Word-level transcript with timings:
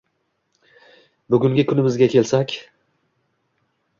Bugungi 1.33 1.65
kunimizga 1.73 2.07
kelsak... 2.15 2.49